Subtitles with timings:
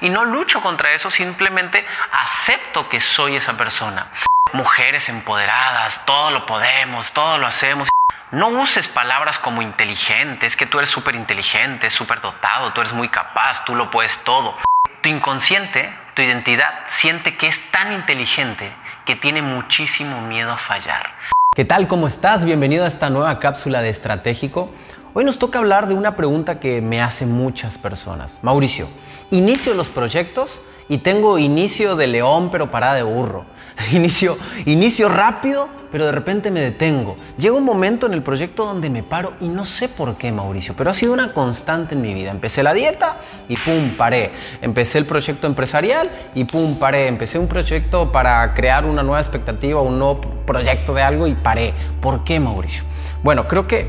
[0.00, 4.10] y no lucho contra eso, simplemente acepto que soy esa persona.
[4.52, 7.88] Mujeres empoderadas, todo lo podemos, todo lo hacemos.
[8.30, 12.92] No uses palabras como inteligente, es que tú eres súper inteligente, súper dotado, tú eres
[12.92, 14.56] muy capaz, tú lo puedes todo.
[15.02, 18.72] Tu inconsciente, tu identidad, siente que es tan inteligente
[19.06, 21.14] que tiene muchísimo miedo a fallar.
[21.54, 21.88] ¿Qué tal?
[21.88, 22.44] ¿Cómo estás?
[22.44, 24.70] Bienvenido a esta nueva cápsula de Estratégico.
[25.14, 28.38] Hoy nos toca hablar de una pregunta que me hacen muchas personas.
[28.42, 28.86] Mauricio,
[29.30, 33.44] inicio los proyectos y tengo inicio de león pero parada de burro.
[33.92, 34.36] Inicio,
[34.66, 37.16] inicio rápido, pero de repente me detengo.
[37.38, 40.74] Llega un momento en el proyecto donde me paro y no sé por qué, Mauricio,
[40.76, 42.32] pero ha sido una constante en mi vida.
[42.32, 44.32] Empecé la dieta y pum, paré.
[44.60, 47.06] Empecé el proyecto empresarial y pum, paré.
[47.06, 51.72] Empecé un proyecto para crear una nueva expectativa, un nuevo proyecto de algo y paré.
[52.00, 52.82] ¿Por qué, Mauricio?
[53.22, 53.88] Bueno, creo que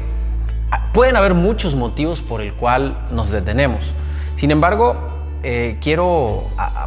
[0.93, 3.81] pueden haber muchos motivos por el cual nos detenemos.
[4.35, 5.08] Sin embargo,
[5.43, 6.43] eh, quiero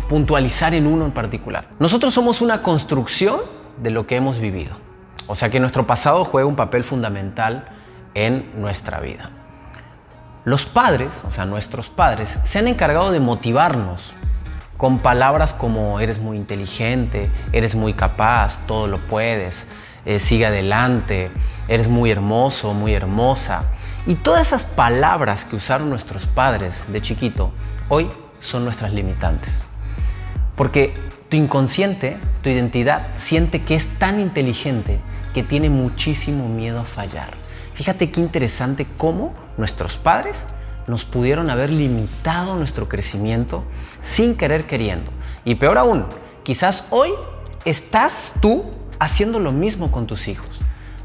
[0.09, 1.69] puntualizar en uno en particular.
[1.79, 3.41] Nosotros somos una construcción
[3.79, 4.77] de lo que hemos vivido.
[5.27, 7.69] O sea que nuestro pasado juega un papel fundamental
[8.15, 9.31] en nuestra vida.
[10.45, 14.13] Los padres, o sea, nuestros padres, se han encargado de motivarnos
[14.77, 19.69] con palabras como eres muy inteligente, eres muy capaz, todo lo puedes,
[20.05, 21.31] eh, sigue adelante,
[21.69, 23.63] eres muy hermoso, muy hermosa.
[24.05, 27.53] Y todas esas palabras que usaron nuestros padres de chiquito,
[27.89, 28.09] hoy
[28.43, 29.63] son nuestras limitantes.
[30.57, 30.93] Porque
[31.31, 35.01] tu inconsciente, tu identidad, siente que es tan inteligente
[35.33, 37.31] que tiene muchísimo miedo a fallar.
[37.73, 40.45] Fíjate qué interesante cómo nuestros padres
[40.87, 43.65] nos pudieron haber limitado nuestro crecimiento
[44.03, 45.11] sin querer queriendo.
[45.45, 46.05] Y peor aún,
[46.43, 47.11] quizás hoy
[47.65, 50.62] estás tú haciendo lo mismo con tus hijos.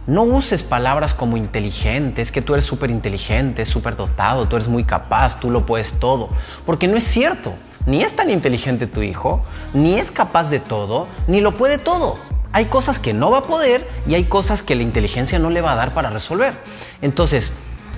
[0.08, 4.70] No uses palabras como inteligente, es que tú eres súper inteligente, súper dotado, tú eres
[4.70, 6.30] muy capaz, tú lo puedes todo.
[6.66, 7.54] Porque no es cierto.
[7.86, 12.18] Ni es tan inteligente tu hijo, ni es capaz de todo, ni lo puede todo.
[12.54, 15.60] Hay cosas que no va a poder y hay cosas que la inteligencia no le
[15.60, 16.54] va a dar para resolver.
[17.02, 17.52] Entonces,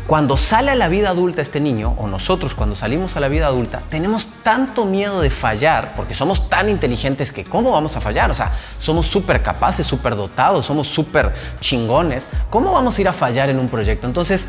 [0.09, 3.45] cuando sale a la vida adulta este niño, o nosotros cuando salimos a la vida
[3.45, 8.31] adulta, tenemos tanto miedo de fallar, porque somos tan inteligentes que ¿cómo vamos a fallar?
[8.31, 12.25] O sea, somos súper capaces, súper dotados, somos súper chingones.
[12.49, 14.07] ¿Cómo vamos a ir a fallar en un proyecto?
[14.07, 14.47] Entonces,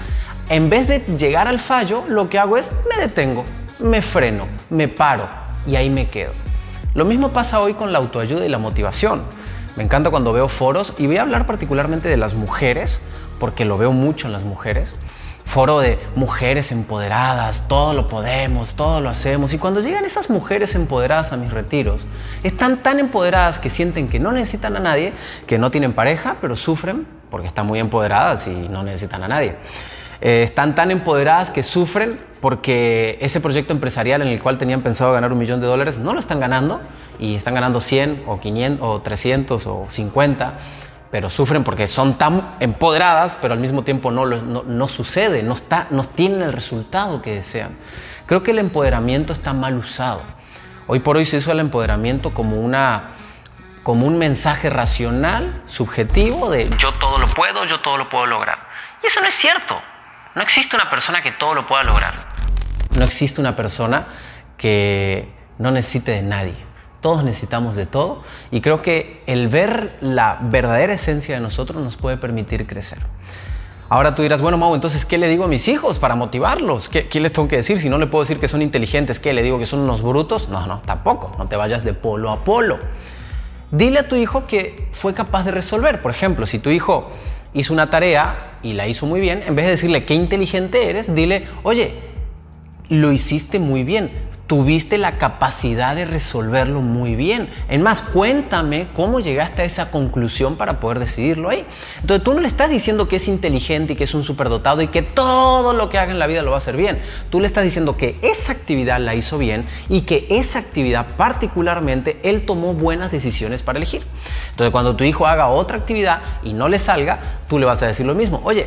[0.49, 3.45] en vez de llegar al fallo, lo que hago es me detengo,
[3.81, 5.29] me freno, me paro
[5.67, 6.33] y ahí me quedo.
[6.95, 9.21] Lo mismo pasa hoy con la autoayuda y la motivación.
[9.77, 13.03] Me encanta cuando veo foros y voy a hablar particularmente de las mujeres,
[13.39, 14.95] porque lo veo mucho en las mujeres
[15.51, 19.53] foro de mujeres empoderadas, todo lo podemos, todo lo hacemos.
[19.53, 22.03] Y cuando llegan esas mujeres empoderadas a mis retiros,
[22.45, 25.13] están tan empoderadas que sienten que no necesitan a nadie,
[25.49, 29.57] que no tienen pareja, pero sufren porque están muy empoderadas y no necesitan a nadie.
[30.21, 35.13] Eh, están tan empoderadas que sufren porque ese proyecto empresarial en el cual tenían pensado
[35.13, 36.81] ganar un millón de dólares no lo están ganando
[37.19, 40.55] y están ganando 100 o 500 o 300 o 50
[41.11, 45.89] pero sufren porque son tan empoderadas, pero al mismo tiempo no, no, sucede, no, está,
[45.91, 47.77] no tienen el resultado que desean.
[48.27, 50.23] Creo que el empoderamiento está mal usado.
[50.87, 53.11] Hoy por hoy se usa el empoderamiento como, una,
[53.83, 58.59] como un mensaje racional, subjetivo, de yo todo lo puedo, yo todo lo puedo lograr.
[59.03, 59.81] Y eso no es cierto.
[60.37, 62.15] No existe una persona que todo lo pueda lograr.
[62.97, 64.07] No existe una persona
[64.57, 66.70] que no necesite de nadie.
[67.01, 71.97] Todos necesitamos de todo y creo que el ver la verdadera esencia de nosotros nos
[71.97, 72.99] puede permitir crecer.
[73.89, 76.89] Ahora tú dirás, bueno, Mau, entonces, ¿qué le digo a mis hijos para motivarlos?
[76.89, 77.81] ¿Qué, les tengo que decir?
[77.81, 79.33] Si no le puedo decir que son inteligentes, ¿qué?
[79.33, 80.49] ¿Le digo que son unos brutos?
[80.49, 81.33] No, no, tampoco.
[81.39, 82.79] No te vayas de polo a polo.
[83.73, 86.01] Dile a tu hijo que fue capaz de resolver.
[86.03, 87.11] Por ejemplo, si tu hijo
[87.53, 91.13] hizo una tarea y la hizo muy bien, en vez de decirle qué inteligente eres,
[91.13, 91.93] dile, oye,
[92.89, 97.49] lo hiciste muy bien tuviste la capacidad de resolverlo muy bien.
[97.69, 101.65] En más, cuéntame cómo llegaste a esa conclusión para poder decidirlo ahí.
[102.01, 104.89] Entonces tú no le estás diciendo que es inteligente y que es un superdotado y
[104.89, 107.01] que todo lo que haga en la vida lo va a hacer bien.
[107.31, 112.19] Tú le estás diciendo que esa actividad la hizo bien y que esa actividad particularmente
[112.25, 114.03] él tomó buenas decisiones para elegir.
[114.51, 117.87] Entonces cuando tu hijo haga otra actividad y no le salga, tú le vas a
[117.87, 118.41] decir lo mismo.
[118.43, 118.67] Oye,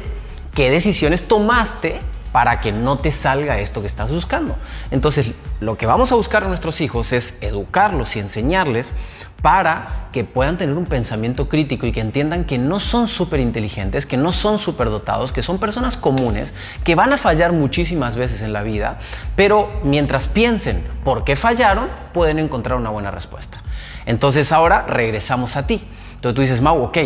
[0.55, 1.99] ¿qué decisiones tomaste
[2.33, 4.57] para que no te salga esto que estás buscando.
[4.91, 5.31] Entonces,
[5.61, 8.95] lo que vamos a buscar a nuestros hijos es educarlos y enseñarles
[9.43, 14.05] para que puedan tener un pensamiento crítico y que entiendan que no son súper inteligentes,
[14.05, 16.53] que no son súper dotados, que son personas comunes,
[16.83, 18.97] que van a fallar muchísimas veces en la vida,
[19.35, 23.61] pero mientras piensen por qué fallaron, pueden encontrar una buena respuesta.
[24.05, 25.83] Entonces ahora regresamos a ti.
[26.15, 26.97] Entonces tú dices, Mau, ok,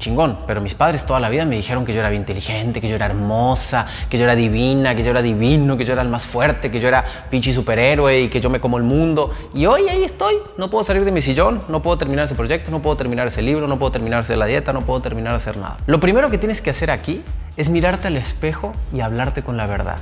[0.00, 2.96] chingón, pero mis padres toda la vida me dijeron que yo era inteligente, que yo
[2.96, 6.26] era hermosa, que yo era divina, que yo era divino, que yo era el más
[6.26, 9.32] fuerte, que yo era pinche superhéroe y que yo me como el mundo.
[9.54, 12.72] Y hoy ahí estoy, no puedo salir de mi sillón, no puedo terminar ese proyecto,
[12.72, 15.56] no puedo terminar ese libro, no puedo terminar la dieta, no puedo terminar de hacer
[15.56, 15.76] nada.
[15.86, 17.22] Lo primero que tienes que hacer aquí
[17.56, 19.98] es mirarte al espejo y hablarte con la verdad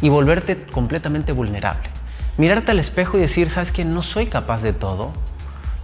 [0.00, 1.88] y volverte completamente vulnerable.
[2.38, 5.12] Mirarte al espejo y decir, ¿sabes que No soy capaz de todo,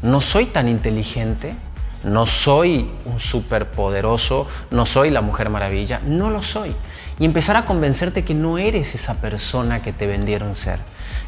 [0.02, 1.54] no soy tan inteligente,
[2.04, 6.74] no soy un superpoderoso, no soy la mujer maravilla, no lo soy.
[7.18, 10.78] Y empezar a convencerte que no eres esa persona que te vendieron ser,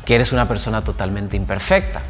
[0.04, 2.02] que eres una persona totalmente imperfecta,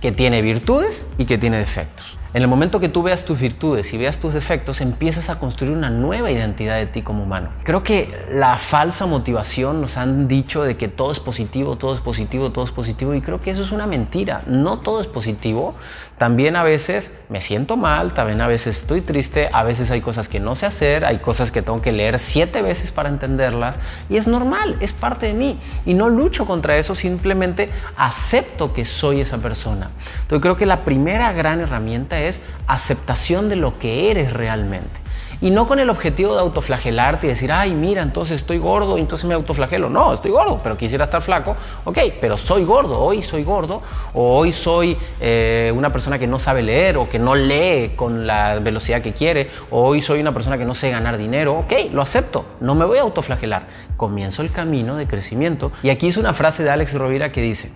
[0.00, 2.16] que tiene virtudes y que tiene defectos.
[2.36, 5.72] En el momento que tú veas tus virtudes y veas tus defectos, empiezas a construir
[5.72, 7.48] una nueva identidad de ti como humano.
[7.64, 12.02] Creo que la falsa motivación nos han dicho de que todo es positivo, todo es
[12.02, 14.42] positivo, todo es positivo y creo que eso es una mentira.
[14.46, 15.76] No todo es positivo.
[16.18, 20.28] También a veces me siento mal, también a veces estoy triste, a veces hay cosas
[20.28, 23.80] que no sé hacer, hay cosas que tengo que leer siete veces para entenderlas
[24.10, 28.84] y es normal, es parte de mí y no lucho contra eso, simplemente acepto que
[28.84, 29.90] soy esa persona.
[30.22, 35.06] Entonces creo que la primera gran herramienta es es aceptación de lo que eres realmente.
[35.40, 39.26] Y no con el objetivo de autoflagelarte y decir, ay, mira, entonces estoy gordo entonces
[39.26, 39.90] me autoflagelo.
[39.90, 41.56] No, estoy gordo, pero quisiera estar flaco.
[41.84, 43.82] Ok, pero soy gordo, hoy soy gordo,
[44.14, 48.26] o hoy soy eh, una persona que no sabe leer o que no lee con
[48.26, 51.58] la velocidad que quiere, o hoy soy una persona que no sé ganar dinero.
[51.58, 53.66] Ok, lo acepto, no me voy a autoflagelar.
[53.96, 55.70] Comienzo el camino de crecimiento.
[55.82, 57.72] Y aquí es una frase de Alex Rovira que dice,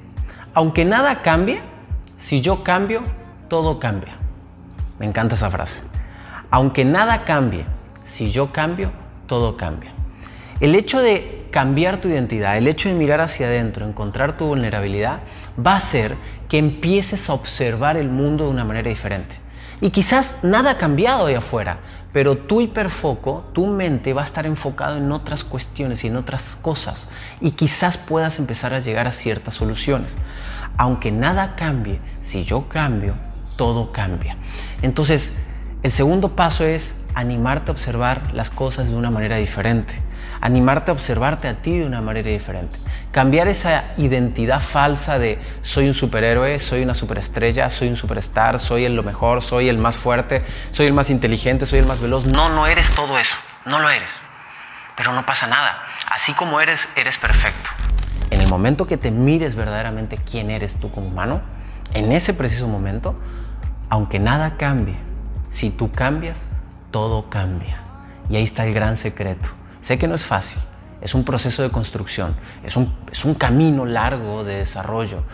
[0.54, 1.60] aunque nada cambie,
[2.06, 3.02] si yo cambio,
[3.48, 4.19] todo cambia.
[5.00, 5.80] Me encanta esa frase.
[6.50, 7.64] Aunque nada cambie,
[8.04, 8.92] si yo cambio,
[9.26, 9.92] todo cambia.
[10.60, 15.20] El hecho de cambiar tu identidad, el hecho de mirar hacia adentro, encontrar tu vulnerabilidad,
[15.58, 16.16] va a hacer
[16.50, 19.36] que empieces a observar el mundo de una manera diferente.
[19.80, 21.78] Y quizás nada ha cambiado ahí afuera,
[22.12, 26.56] pero tu hiperfoco, tu mente va a estar enfocado en otras cuestiones y en otras
[26.56, 27.08] cosas.
[27.40, 30.12] Y quizás puedas empezar a llegar a ciertas soluciones.
[30.76, 33.14] Aunque nada cambie, si yo cambio,
[33.60, 34.38] todo cambia.
[34.80, 35.36] Entonces,
[35.82, 40.00] el segundo paso es animarte a observar las cosas de una manera diferente,
[40.40, 42.78] animarte a observarte a ti de una manera diferente,
[43.12, 48.86] cambiar esa identidad falsa de soy un superhéroe, soy una superestrella, soy un superstar, soy
[48.86, 50.42] el lo mejor, soy el más fuerte,
[50.72, 52.24] soy el más inteligente, soy el más veloz.
[52.24, 53.36] No, no eres todo eso,
[53.66, 54.10] no lo eres.
[54.96, 57.68] Pero no pasa nada, así como eres, eres perfecto.
[58.30, 61.42] En el momento que te mires verdaderamente quién eres tú como humano,
[61.92, 63.18] en ese preciso momento,
[63.90, 64.96] aunque nada cambie,
[65.50, 66.48] si tú cambias,
[66.90, 67.82] todo cambia.
[68.30, 69.48] Y ahí está el gran secreto.
[69.82, 70.62] Sé que no es fácil,
[71.00, 75.24] es un proceso de construcción, es un, es un camino largo de desarrollo.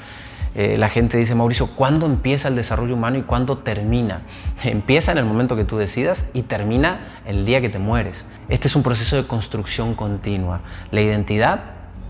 [0.54, 4.22] Eh, la gente dice, Mauricio, ¿cuándo empieza el desarrollo humano y cuándo termina?
[4.64, 8.26] Empieza en el momento que tú decidas y termina el día que te mueres.
[8.48, 10.62] Este es un proceso de construcción continua.
[10.90, 11.60] La identidad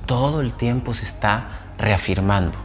[0.07, 2.57] todo el tiempo se está reafirmando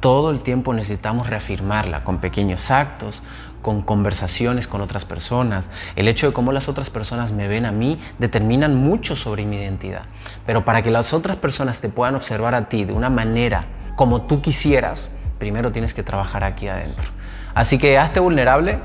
[0.00, 3.22] todo el tiempo necesitamos reafirmarla con pequeños actos,
[3.62, 5.66] con conversaciones con otras personas.
[5.96, 9.56] El hecho de cómo las otras personas me ven a mí determinan mucho sobre mi
[9.56, 10.02] identidad.
[10.46, 13.66] Pero para que las otras personas te puedan observar a ti de una manera
[13.96, 17.10] como tú quisieras, primero tienes que trabajar aquí adentro.
[17.54, 18.78] Así que hazte vulnerable,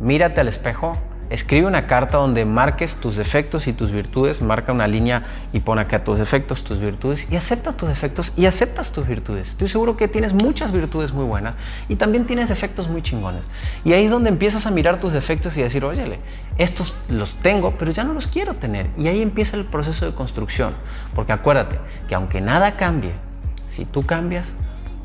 [0.00, 0.92] mírate al espejo,
[1.30, 5.22] Escribe una carta donde marques tus defectos y tus virtudes, marca una línea
[5.52, 9.50] y pon acá tus defectos, tus virtudes y acepta tus defectos y aceptas tus virtudes.
[9.50, 11.54] Estoy seguro que tienes muchas virtudes muy buenas
[11.88, 13.44] y también tienes defectos muy chingones.
[13.84, 16.18] Y ahí es donde empiezas a mirar tus defectos y decir, óyele,
[16.58, 18.90] estos los tengo, pero ya no los quiero tener.
[18.98, 20.74] Y ahí empieza el proceso de construcción.
[21.14, 23.14] Porque acuérdate que aunque nada cambie,
[23.54, 24.54] si tú cambias,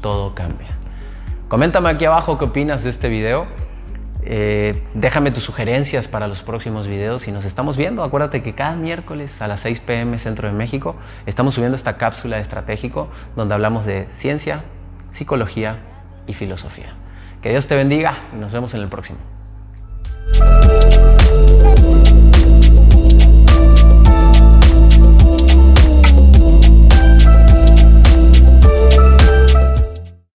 [0.01, 0.75] todo cambia.
[1.50, 3.46] Coméntame aquí abajo qué opinas de este video.
[4.27, 8.03] Eh, déjame tus sugerencias para los próximos videos y nos estamos viendo.
[8.03, 10.96] Acuérdate que cada miércoles a las 6 pm Centro de México
[11.27, 14.63] estamos subiendo esta cápsula de estratégico donde hablamos de ciencia,
[15.12, 15.77] psicología
[16.25, 16.94] y filosofía.
[17.41, 19.20] Que Dios te bendiga y nos vemos en el próximo.